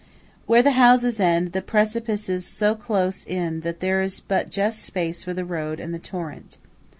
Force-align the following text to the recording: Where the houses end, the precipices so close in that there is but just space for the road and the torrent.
Where 0.47 0.63
the 0.63 0.71
houses 0.71 1.19
end, 1.19 1.51
the 1.51 1.61
precipices 1.61 2.43
so 2.43 2.73
close 2.73 3.23
in 3.23 3.59
that 3.59 3.81
there 3.81 4.01
is 4.01 4.19
but 4.19 4.49
just 4.49 4.81
space 4.81 5.23
for 5.23 5.35
the 5.35 5.45
road 5.45 5.79
and 5.79 5.93
the 5.93 5.99
torrent. 5.99 6.57